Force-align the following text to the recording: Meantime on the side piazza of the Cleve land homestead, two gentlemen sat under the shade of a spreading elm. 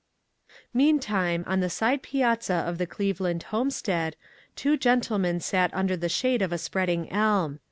Meantime 0.73 1.43
on 1.45 1.59
the 1.59 1.69
side 1.69 2.01
piazza 2.01 2.55
of 2.55 2.79
the 2.79 2.87
Cleve 2.87 3.19
land 3.19 3.43
homestead, 3.53 4.15
two 4.55 4.75
gentlemen 4.75 5.39
sat 5.39 5.71
under 5.75 5.95
the 5.95 6.09
shade 6.09 6.41
of 6.41 6.51
a 6.51 6.57
spreading 6.57 7.07
elm. 7.11 7.59